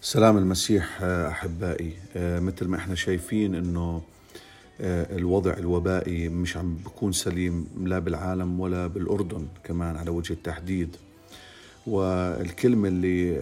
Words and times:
سلام 0.00 0.36
المسيح 0.38 1.02
أحبائي. 1.02 1.92
مثل 2.16 2.66
ما 2.68 2.76
إحنا 2.76 2.94
شايفين 2.94 3.54
إنه 3.54 4.02
الوضع 4.80 5.52
الوبائي 5.52 6.28
مش 6.28 6.56
عم 6.56 6.74
بكون 6.74 7.12
سليم 7.12 7.66
لا 7.84 7.98
بالعالم 7.98 8.60
ولا 8.60 8.86
بالأردن 8.86 9.46
كمان 9.64 9.96
على 9.96 10.10
وجه 10.10 10.32
التحديد. 10.32 10.96
والكلمة 11.86 12.88
اللي 12.88 13.40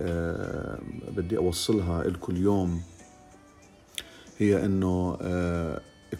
بدي 1.16 1.36
أوصلها 1.36 2.04
لكم 2.04 2.32
اليوم 2.32 2.82
هي 4.38 4.64
إنه 4.64 5.16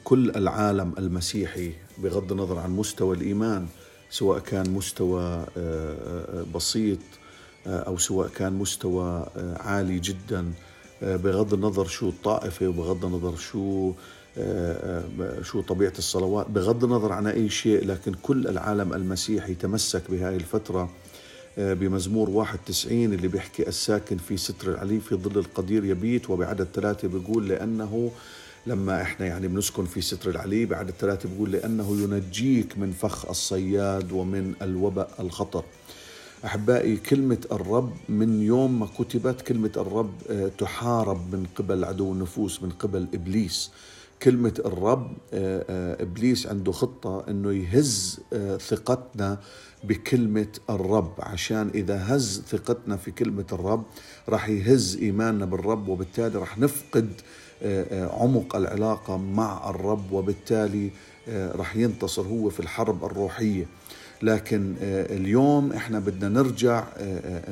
كل 0.04 0.30
العالم 0.30 0.94
المسيحي 0.98 1.72
بغض 1.98 2.32
النظر 2.32 2.58
عن 2.58 2.70
مستوى 2.70 3.16
الإيمان 3.16 3.66
سواء 4.10 4.38
كان 4.38 4.70
مستوى 4.70 5.46
بسيط 6.54 6.98
أو 7.66 7.98
سواء 7.98 8.28
كان 8.28 8.52
مستوى 8.52 9.26
عالي 9.60 9.98
جدا 9.98 10.52
بغض 11.02 11.54
النظر 11.54 11.86
شو 11.86 12.08
الطائفة 12.08 12.68
وبغض 12.68 13.04
النظر 13.04 13.36
شو 13.36 13.92
شو 15.42 15.60
طبيعة 15.60 15.92
الصلوات 15.98 16.50
بغض 16.50 16.84
النظر 16.84 17.12
عن 17.12 17.26
أي 17.26 17.48
شيء 17.48 17.86
لكن 17.86 18.14
كل 18.22 18.46
العالم 18.48 18.92
المسيحي 18.92 19.54
تمسك 19.54 20.02
بهاي 20.10 20.36
الفترة 20.36 20.90
بمزمور 21.58 22.30
91 22.30 23.04
اللي 23.04 23.28
بيحكي 23.28 23.68
الساكن 23.68 24.16
في 24.16 24.36
ستر 24.36 24.70
العلي 24.70 25.00
في 25.00 25.14
ظل 25.14 25.38
القدير 25.38 25.84
يبيت 25.84 26.30
وبعدد 26.30 26.66
ثلاثة 26.74 27.08
بيقول 27.08 27.48
لأنه 27.48 28.10
لما 28.66 29.02
إحنا 29.02 29.26
يعني 29.26 29.48
بنسكن 29.48 29.84
في 29.84 30.00
ستر 30.00 30.30
العلي 30.30 30.66
بعد 30.66 30.88
الثلاثة 30.88 31.28
بيقول 31.28 31.52
لأنه 31.52 31.96
ينجيك 32.02 32.78
من 32.78 32.92
فخ 32.92 33.26
الصياد 33.28 34.12
ومن 34.12 34.54
الوباء 34.62 35.10
الخطر. 35.20 35.64
أحبائي 36.44 36.96
كلمة 36.96 37.46
الرب 37.52 37.92
من 38.08 38.42
يوم 38.42 38.80
ما 38.80 38.86
كتبت 38.98 39.40
كلمة 39.40 39.70
الرب 39.76 40.12
تحارب 40.58 41.34
من 41.34 41.46
قبل 41.56 41.84
عدو 41.84 42.12
النفوس 42.12 42.62
من 42.62 42.70
قبل 42.70 43.06
إبليس. 43.14 43.70
كلمة 44.22 44.54
الرب 44.64 45.12
إبليس 46.00 46.46
عنده 46.46 46.72
خطة 46.72 47.24
أنه 47.28 47.52
يهز 47.52 48.20
ثقتنا 48.58 49.38
بكلمة 49.84 50.46
الرب. 50.70 51.12
عشان 51.18 51.70
إذا 51.74 51.96
هز 52.06 52.42
ثقتنا 52.48 52.96
في 52.96 53.10
كلمة 53.10 53.46
الرب 53.52 53.82
راح 54.28 54.48
يهز 54.48 54.96
إيماننا 54.96 55.44
بالرب 55.44 55.88
وبالتالي 55.88 56.38
راح 56.38 56.58
نفقد 56.58 57.12
عمق 57.92 58.56
العلاقة 58.56 59.16
مع 59.16 59.70
الرب 59.70 60.12
وبالتالي 60.12 60.90
راح 61.28 61.76
ينتصر 61.76 62.22
هو 62.22 62.50
في 62.50 62.60
الحرب 62.60 63.04
الروحية. 63.04 63.66
لكن 64.22 64.74
اليوم 64.82 65.72
إحنا 65.72 65.98
بدنا 65.98 66.28
نرجع 66.28 66.84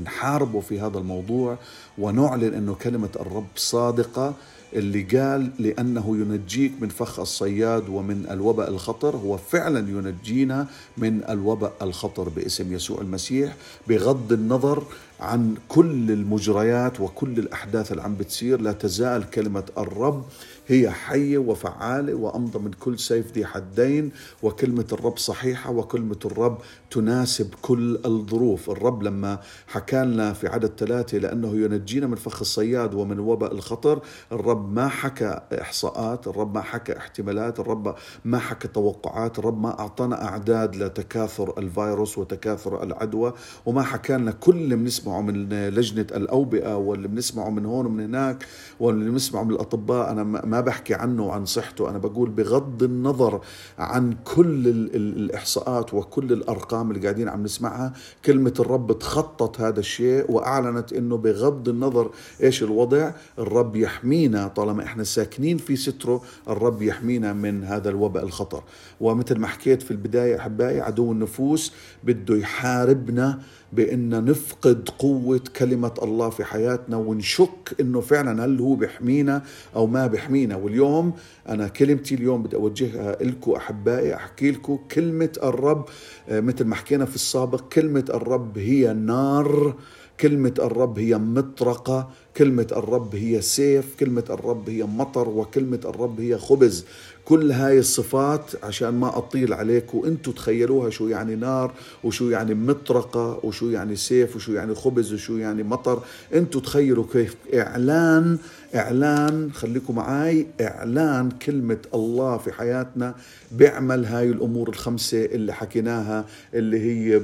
نحاربه 0.04 0.60
في 0.60 0.80
هذا 0.80 0.98
الموضوع 0.98 1.56
ونعلن 1.98 2.54
إنه 2.54 2.74
كلمة 2.74 3.08
الرب 3.20 3.46
صادقة 3.56 4.34
اللي 4.74 5.02
قال 5.02 5.50
لأنه 5.58 6.16
ينجيك 6.16 6.72
من 6.80 6.88
فخ 6.88 7.20
الصياد 7.20 7.88
ومن 7.88 8.26
الوباء 8.30 8.68
الخطر 8.68 9.16
هو 9.16 9.36
فعلا 9.36 9.78
ينجينا 9.90 10.66
من 10.98 11.24
الوباء 11.28 11.72
الخطر 11.82 12.28
باسم 12.28 12.72
يسوع 12.72 13.00
المسيح 13.00 13.56
بغض 13.88 14.32
النظر 14.32 14.84
عن 15.20 15.54
كل 15.68 16.10
المجريات 16.10 17.00
وكل 17.00 17.38
الأحداث 17.38 17.92
اللي 17.92 18.02
عم 18.02 18.14
بتصير. 18.14 18.60
لا 18.60 18.72
تزال 18.72 19.30
كلمة 19.30 19.64
الرب 19.78 20.24
هي 20.66 20.90
حية 20.90 21.38
وفعالة 21.38 22.14
وأمضى 22.14 22.58
من 22.58 22.70
كل 22.72 22.98
سيف 22.98 23.32
ذي 23.32 23.46
حدين. 23.46 24.10
وكلمة 24.42 24.86
الرب 24.92 25.18
صحيحة 25.18 25.70
وكلمة 25.70 26.18
الرب 26.24 26.58
تناسب 26.90 27.54
كل 27.62 27.98
الظروف، 28.04 28.70
الرب 28.70 29.02
لما 29.02 29.38
حكى 29.66 30.04
لنا 30.04 30.32
في 30.32 30.48
عدد 30.48 30.72
ثلاثة 30.78 31.18
لأنه 31.18 31.56
ينجينا 31.56 32.06
من 32.06 32.14
فخ 32.14 32.40
الصياد 32.40 32.94
ومن 32.94 33.18
وباء 33.18 33.54
الخطر، 33.54 34.00
الرب 34.32 34.72
ما 34.72 34.88
حكى 34.88 35.40
إحصاءات، 35.60 36.26
الرب 36.26 36.54
ما 36.54 36.60
حكى 36.60 36.96
احتمالات، 36.96 37.60
الرب 37.60 37.94
ما 38.24 38.38
حكى 38.38 38.68
توقعات، 38.68 39.38
الرب 39.38 39.62
ما 39.62 39.80
أعطانا 39.80 40.24
أعداد 40.24 40.76
لتكاثر 40.76 41.58
الفيروس 41.58 42.18
وتكاثر 42.18 42.82
العدوى، 42.82 43.32
وما 43.66 43.82
حكى 43.82 44.12
لنا 44.12 44.30
كل 44.30 44.56
اللي 44.56 44.76
بنسمعه 44.76 45.13
من 45.20 45.48
لجنة 45.48 46.06
الأوبئة 46.14 46.76
واللي 46.76 47.08
بنسمعه 47.08 47.50
من 47.50 47.66
هون 47.66 47.86
ومن 47.86 48.04
هناك 48.04 48.46
واللي 48.80 49.10
بنسمعه 49.10 49.42
من 49.44 49.50
الأطباء. 49.50 50.10
أنا 50.10 50.24
ما 50.24 50.60
بحكي 50.60 50.94
عنه 50.94 51.26
وعن 51.26 51.46
صحته 51.46 51.90
أنا 51.90 51.98
بقول 51.98 52.30
بغض 52.30 52.82
النظر 52.82 53.40
عن 53.78 54.14
كل 54.24 54.68
الإحصاءات 54.94 55.94
وكل 55.94 56.32
الأرقام 56.32 56.90
اللي 56.90 57.02
قاعدين 57.02 57.28
عم 57.28 57.42
نسمعها 57.42 57.92
كلمة 58.24 58.54
الرب 58.60 58.98
تخطط 58.98 59.60
هذا 59.60 59.80
الشيء 59.80 60.30
وأعلنت 60.32 60.92
إنه 60.92 61.16
بغض 61.16 61.68
النظر 61.68 62.10
إيش 62.42 62.62
الوضع 62.62 63.10
الرب 63.38 63.76
يحمينا 63.76 64.48
طالما 64.48 64.84
إحنا 64.84 65.04
ساكنين 65.04 65.58
في 65.58 65.76
ستره 65.76 66.22
الرب 66.48 66.82
يحمينا 66.82 67.32
من 67.32 67.64
هذا 67.64 67.88
الوباء 67.90 68.24
الخطر. 68.24 68.62
ومثل 69.00 69.38
ما 69.38 69.46
حكيت 69.46 69.82
في 69.82 69.90
البداية 69.90 70.36
أحبائي 70.36 70.80
عدو 70.80 71.12
النفوس 71.12 71.72
بده 72.04 72.36
يحاربنا 72.36 73.40
بأن 73.74 74.24
نفقد 74.24 74.88
قوة 74.98 75.40
كلمة 75.56 75.94
الله 76.02 76.30
في 76.30 76.44
حياتنا 76.44 76.96
ونشك 76.96 77.74
إنه 77.80 78.00
فعلا 78.00 78.44
هل 78.44 78.60
هو 78.60 78.74
بيحمينا 78.74 79.42
أو 79.76 79.86
ما 79.86 80.06
بيحمينا. 80.06 80.56
واليوم 80.56 81.12
أنا 81.48 81.68
كلمتي 81.68 82.14
اليوم 82.14 82.42
بدي 82.42 82.56
أوجهها 82.56 83.22
لكم 83.22 83.52
أحبائي 83.52 84.14
أحكي 84.14 84.50
لكم 84.50 84.78
كلمة 84.92 85.32
الرب 85.42 85.84
مثل 86.30 86.64
ما 86.64 86.74
حكينا 86.74 87.04
في 87.04 87.14
السابق 87.14 87.60
كلمة 87.68 88.04
الرب 88.14 88.58
هي 88.58 88.92
نار 88.92 89.74
كلمة 90.20 90.54
الرب 90.58 90.98
هي 90.98 91.18
مطرقة. 91.18 92.10
كلمة 92.36 92.66
الرب 92.72 93.14
هي 93.14 93.42
سيف 93.42 93.96
كلمة 94.00 94.24
الرب 94.30 94.68
هي 94.70 94.82
مطر 94.82 95.28
وكلمة 95.28 95.80
الرب 95.84 96.20
هي 96.20 96.38
خبز. 96.38 96.84
كل 97.24 97.52
هاي 97.52 97.78
الصفات 97.78 98.50
عشان 98.64 98.88
ما 98.88 99.18
أطيل 99.18 99.52
عليكم 99.52 100.02
أنتوا 100.04 100.32
تخيلوها 100.32 100.90
شو 100.90 101.08
يعني 101.08 101.36
نار 101.36 101.72
وشو 102.04 102.30
يعني 102.30 102.54
مطرقة 102.54 103.40
وشو 103.42 103.70
يعني 103.70 103.96
سيف 103.96 104.36
وشو 104.36 104.52
يعني 104.52 104.74
خبز 104.74 105.12
وشو 105.12 105.36
يعني 105.36 105.62
مطر. 105.62 106.02
أنتوا 106.34 106.60
تخيلوا 106.60 107.04
كيف. 107.12 107.36
إعلان 107.54 108.38
إعلان 108.74 109.52
خليكم 109.52 109.94
معاي 109.94 110.46
إعلان 110.60 111.30
كلمة 111.30 111.78
الله 111.94 112.36
في 112.38 112.52
حياتنا 112.52 113.14
بيعمل 113.52 114.04
هاي 114.04 114.28
الأمور 114.28 114.68
الخمسة 114.68 115.24
اللي 115.24 115.52
حكيناها 115.52 116.24
اللي 116.54 116.80
هي 116.80 117.22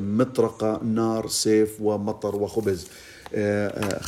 مطرقة 0.00 0.80
نار 0.84 1.28
سيف 1.28 1.80
ومطر 1.80 2.36
وخبز. 2.36 2.86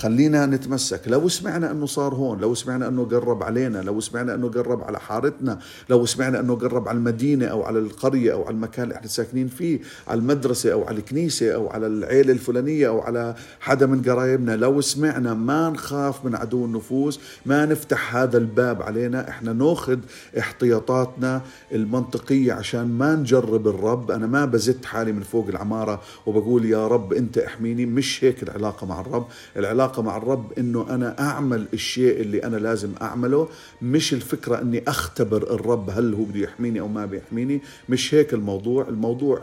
خلينا 0.05 0.47
نتمسك. 0.47 1.01
لو 1.07 1.29
سمعنا 1.29 1.71
إنه 1.71 1.87
صار 1.87 2.15
هون 2.15 2.39
لو 2.39 2.55
سمعنا 2.55 2.89
إنه 2.89 3.05
قرب 3.05 3.43
علينا 3.43 3.79
لو 3.79 4.01
سمعنا 4.01 4.35
إنه 4.35 4.49
قرب 4.49 4.85
على 4.85 5.01
حارتنا 5.01 5.59
لو 5.91 6.07
سمعنا 6.07 6.41
إنه 6.41 6.55
قرب 6.55 6.89
على 6.89 6.99
المدينة 6.99 7.47
أو 7.47 7.63
على 7.63 7.79
القرية 7.79 8.33
أو 8.33 8.43
على 8.43 8.55
المكان 8.55 8.85
اللي 8.85 8.95
إحنا 8.95 9.09
ساكنين 9.09 9.49
فيه 9.49 9.81
على 10.09 10.21
المدرسة 10.21 10.73
أو 10.73 10.85
على 10.85 10.99
الكنيسة 10.99 11.55
أو 11.55 11.69
على 11.69 11.87
العيلة 11.87 12.33
الفلانية 12.33 12.89
أو 12.89 13.01
على 13.01 13.35
حدا 13.61 13.87
من 13.87 14.03
قرايبنا 14.03 14.57
لو 14.57 14.81
سمعنا 14.81 15.35
ما 15.35 15.71
نخاف 15.71 16.25
من 16.25 16.35
عدو 16.35 16.65
النفوس 16.65 17.21
ما 17.47 17.67
نفتح 17.67 18.17
هذا 18.17 18.39
الباب 18.39 18.83
علينا 18.83 19.29
إحنا 19.29 19.53
ناخذ 19.53 19.99
احتياطاتنا 20.39 21.43
المنطقية 21.73 22.53
عشان 22.53 22.89
ما 22.89 23.15
نجرب 23.15 23.69
الرب. 23.69 24.11
أنا 24.11 24.27
ما 24.27 24.45
بزت 24.45 24.85
حالي 24.85 25.13
من 25.13 25.23
فوق 25.23 25.49
العمارة 25.49 26.01
وبقول 26.27 26.65
يا 26.65 26.87
رب 26.89 27.13
أنت 27.13 27.39
أحميني 27.39 27.87
مش 27.87 28.25
هيك 28.25 28.43
العلاقة 28.43 28.87
مع 28.87 29.01
الرب. 29.01 29.27
الرب 29.57 29.94
العلاقة 29.95 30.03
مع 30.03 30.17
الرب 30.17 30.53
إنه 30.59 30.87
أنا 30.95 31.21
أعمل 31.21 31.67
الشيء 31.73 32.21
اللي 32.21 32.43
أنا 32.45 32.57
لازم 32.57 32.93
أعمله. 33.03 33.49
مش 33.83 34.15
الفكرة 34.15 34.61
إني 34.61 34.83
أختبر 34.89 35.55
الرب 35.55 35.91
هل 35.91 36.15
هو 36.15 36.25
بده 36.25 36.41
يحميني 36.41 36.81
أو 36.81 36.89
ما 36.89 37.07
بيحميني. 37.07 37.61
مش 37.89 38.15
هيك 38.15 38.35
الموضوع. 38.35 38.89
الموضوع 38.89 39.43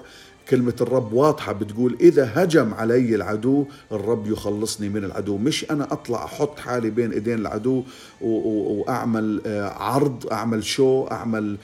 كلمة 0.52 0.74
الرب 0.82 1.14
واضحة 1.14 1.52
بتقول 1.54 1.98
إذا 2.02 2.32
هجم 2.36 2.74
علي 2.74 3.16
العدو 3.16 3.66
الرب 3.92 4.28
يخلصني 4.28 4.90
من 4.90 5.04
العدو. 5.04 5.38
مش 5.38 5.72
أنا 5.72 5.94
أطلع 5.94 6.26
أحط 6.26 6.60
حالي 6.60 6.90
بين 6.90 7.12
إيدين 7.12 7.40
العدو 7.40 7.84
وأعمل 8.22 9.42
عرض 9.78 10.28
أعمل 10.32 10.64
شو 10.64 11.08
أعمل 11.12 11.58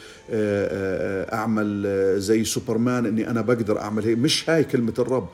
أعمل 1.33 1.83
زي 2.19 2.43
سوبرمان 2.43 3.05
إني 3.05 3.29
أنا 3.29 3.41
بقدر 3.41 3.79
أعمل 3.79 4.03
هيك. 4.03 4.17
مش 4.17 4.49
هاي 4.49 4.63
كلمة 4.63 4.93
الرب. 4.99 5.27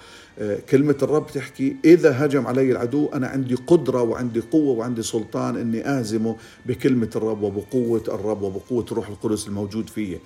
كلمة 0.69 0.95
الرب 1.01 1.27
تحكي 1.27 1.75
إذا 1.85 2.25
هجم 2.25 2.47
علي 2.47 2.71
العدو 2.71 3.09
أنا 3.13 3.27
عندي 3.27 3.55
قدرة 3.55 4.01
وعندي 4.01 4.39
قوة 4.39 4.77
وعندي 4.77 5.01
سلطان 5.01 5.57
إني 5.57 5.87
أهزمه 5.87 6.35
بكلمة 6.65 7.09
الرب 7.15 7.41
وبقوة 7.43 8.03
الرب 8.07 8.41
وبقوة 8.41 8.85
روح 8.91 9.09
القدس 9.09 9.47
الموجود 9.47 9.89
فيه. 9.89 10.19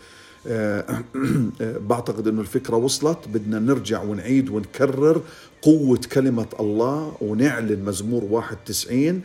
بعتقد 1.90 2.28
إنه 2.28 2.42
الفكرة 2.42 2.76
وصلت. 2.76 3.18
بدنا 3.28 3.60
نرجع 3.60 4.04
ونعيد 4.04 4.50
ونكرر. 4.50 5.22
قوة 5.62 6.00
كلمة 6.14 6.46
الله 6.60 7.14
ونعلن 7.22 7.86
مزمور 7.86 8.24
91 8.24 9.22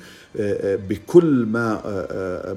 بكل 0.89 1.47
ما 1.47 1.81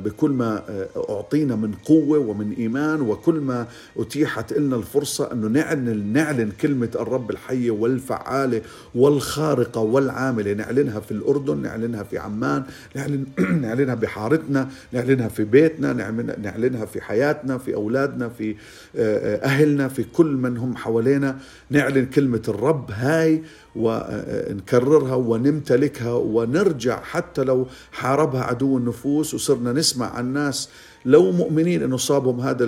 بكل 0.04 0.30
ما 0.32 0.64
أعطينا 1.10 1.56
من 1.56 1.72
قوة 1.86 2.18
ومن 2.20 2.52
إيمان 2.52 3.02
وكل 3.02 3.34
ما 3.36 3.68
أتيحت 4.00 4.54
لنا 4.54 4.76
الفرصة 4.76 5.32
انه 5.32 5.48
نعلن 5.48 6.14
نعلن 6.14 6.52
كلمة 6.62 6.90
الرب 6.96 7.32
الحية 7.32 7.72
والفعالة 7.72 8.62
والخارقة 8.96 9.82
والعاملة. 9.82 10.54
نعلنها 10.54 11.00
في 11.00 11.12
الأردن 11.12 11.58
نعلنها 11.58 12.04
في 12.04 12.18
عمان 12.18 12.64
نعلن 12.96 13.26
نعلنها 13.62 13.96
بحارتنا 13.96 14.70
نعلنها 14.94 15.28
في 15.28 15.44
بيتنا 15.44 15.94
نعلنها 16.42 16.86
في 16.86 17.02
حياتنا 17.02 17.58
في 17.58 17.74
أولادنا 17.76 18.30
في 18.30 18.56
أهلنا 19.44 19.88
في 19.88 20.04
كل 20.04 20.26
من 20.36 20.58
هم 20.58 20.76
حوالينا. 20.76 21.40
نعلن 21.70 22.06
كلمة 22.06 22.42
الرب 22.48 22.92
هاي 22.92 23.42
ونكررها 23.76 25.16
ونمتلكها 25.16 26.14
ونرجع 26.14 27.02
حتى 27.04 27.44
لو 27.44 27.68
حاربها 27.92 28.44
عدو 28.44 28.78
النفوس 28.78 29.34
وصرنا 29.34 29.72
نسمع 29.72 30.10
عن 30.16 30.34
ناس 30.34 30.70
لو 31.06 31.32
مؤمنين 31.32 31.84
إنه 31.84 31.98
صابهم 31.98 32.40
هذا 32.40 32.66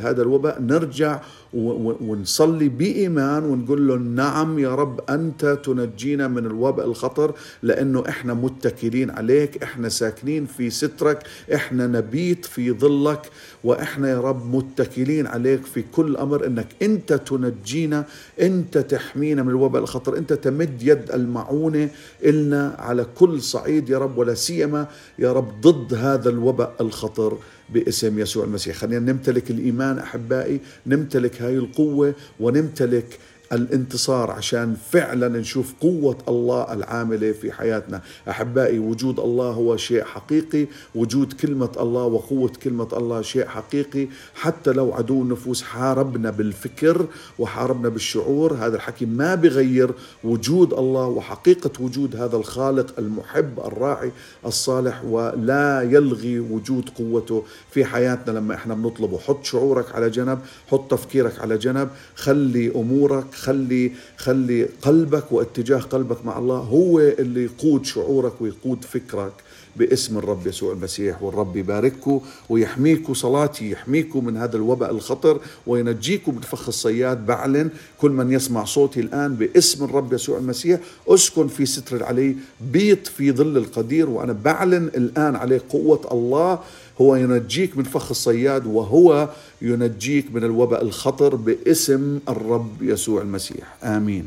هذا 0.00 0.22
الوباء 0.22 0.62
نرجع 0.62 1.20
ونصلي 1.54 2.68
بإيمان 2.68 3.44
ونقول 3.44 3.88
له 3.88 3.96
نعم 3.96 4.58
يا 4.58 4.74
رب 4.74 5.00
أنت 5.10 5.58
تنجينا 5.64 6.28
من 6.28 6.46
الوباء 6.46 6.86
الخطر 6.86 7.34
لأنه 7.62 8.04
إحنا 8.08 8.34
متكلين 8.34 9.10
عليك 9.10 9.62
إحنا 9.62 9.88
ساكنين 9.88 10.46
في 10.46 10.70
سترك 10.70 11.22
إحنا 11.54 11.86
نبيت 11.86 12.44
في 12.46 12.72
ظلك 12.72 13.30
وإحنا 13.64 14.10
يا 14.10 14.20
رب 14.20 14.54
متكلين 14.54 15.26
عليك 15.26 15.64
في 15.64 15.82
كل 15.92 16.16
أمر 16.16 16.46
إنك 16.46 16.66
أنت 16.82 17.12
تنجينا 17.12 18.04
أنت 18.40 18.78
تحمينا 18.78 19.42
من 19.42 19.48
الوباء 19.48 19.82
الخطر 19.82 20.16
أنت 20.18 20.32
تمد 20.32 20.82
يد 20.82 21.10
المعونة 21.14 21.88
إلنا 22.24 22.76
على 22.78 23.06
كل 23.18 23.40
صعيد 23.42 23.88
يا 23.88 23.98
رب 23.98 24.18
ولا 24.18 24.34
سيما 24.34 24.86
يا 25.18 25.32
رب 25.32 25.60
ضد 25.60 25.94
هذا 25.94 26.28
الوباء 26.30 26.74
الخطر. 26.80 27.38
باسم 27.74 28.18
يسوع 28.18 28.44
المسيح. 28.44 28.76
خلينا 28.76 29.12
نمتلك 29.12 29.50
الإيمان 29.50 29.98
أحبائي 29.98 30.60
نمتلك 30.86 31.42
هاي 31.42 31.56
القوة 31.58 32.14
ونمتلك 32.40 33.18
الانتصار 33.52 34.30
عشان 34.30 34.76
فعلا 34.90 35.28
نشوف 35.28 35.74
قوة 35.80 36.18
الله 36.28 36.72
العاملة 36.72 37.32
في 37.32 37.52
حياتنا. 37.52 38.00
أحبائي 38.28 38.78
وجود 38.78 39.20
الله 39.20 39.50
هو 39.50 39.76
شيء 39.76 40.04
حقيقي 40.04 40.66
وجود 40.94 41.32
كلمة 41.32 41.70
الله 41.80 42.02
وقوة 42.04 42.52
كلمة 42.62 42.88
الله 42.92 43.22
شيء 43.22 43.46
حقيقي. 43.46 44.08
حتى 44.34 44.70
لو 44.72 44.92
عدو 44.92 45.22
النفوس 45.22 45.62
حاربنا 45.62 46.30
بالفكر 46.30 47.06
وحاربنا 47.38 47.88
بالشعور 47.88 48.54
هذا 48.54 48.76
الحكي 48.76 49.06
ما 49.06 49.34
بغير 49.34 49.90
وجود 50.24 50.72
الله 50.74 51.06
وحقيقة 51.06 51.70
وجود 51.80 52.16
هذا 52.16 52.36
الخالق 52.36 52.98
المحب 52.98 53.60
الراعي 53.60 54.12
الصالح 54.46 55.04
ولا 55.04 55.82
يلغي 55.82 56.40
وجود 56.40 56.88
قوته 56.98 57.42
في 57.70 57.84
حياتنا. 57.84 58.38
لما 58.38 58.54
إحنا 58.54 58.74
بنطلبه 58.74 59.18
حط 59.18 59.44
شعورك 59.44 59.94
على 59.94 60.10
جنب 60.10 60.38
حط 60.66 60.90
تفكيرك 60.90 61.40
على 61.40 61.58
جنب 61.58 61.88
خلي 62.14 62.72
أمورك 62.76 63.37
خلي 63.38 63.92
خلي 64.16 64.68
قلبك 64.82 65.32
واتجاه 65.32 65.78
قلبك 65.78 66.26
مع 66.26 66.38
الله 66.38 66.56
هو 66.56 67.00
اللي 67.00 67.44
يقود 67.44 67.84
شعورك 67.84 68.32
ويقود 68.40 68.84
فكرك 68.84 69.32
باسم 69.76 70.18
الرب 70.18 70.46
يسوع 70.46 70.72
المسيح. 70.72 71.22
والرب 71.22 71.56
يبارككم 71.56 72.20
ويحميكم 72.48 73.14
صلاتي 73.14 73.70
يحميكم 73.70 74.24
من 74.24 74.36
هذا 74.36 74.56
الوباء 74.56 74.90
الخطر 74.90 75.40
وينجيكم 75.66 76.34
من 76.34 76.40
فخ 76.40 76.68
الصياد 76.68 77.26
بعلن. 77.26 77.70
كل 77.98 78.10
من 78.10 78.32
يسمع 78.32 78.64
صوتي 78.64 79.00
الآن 79.00 79.34
باسم 79.34 79.84
الرب 79.84 80.12
يسوع 80.12 80.38
المسيح 80.38 80.80
اسكن 81.08 81.48
في 81.48 81.66
ستر 81.66 81.96
العلي 81.96 82.36
بيط 82.72 83.06
في 83.06 83.32
ظل 83.32 83.56
القدير 83.56 84.10
وأنا 84.10 84.32
بعلن 84.32 84.90
الآن 84.96 85.36
عليه 85.36 85.62
قوة 85.68 86.00
الله. 86.12 86.58
هو 87.00 87.16
ينجيك 87.16 87.76
من 87.76 87.84
فخ 87.84 88.10
الصياد 88.10 88.66
وهو 88.66 89.28
ينجيك 89.62 90.34
من 90.34 90.44
الوباء 90.44 90.82
الخطر 90.82 91.34
باسم 91.34 92.18
الرب 92.28 92.82
يسوع 92.82 93.22
المسيح. 93.22 93.76
آمين. 93.84 94.26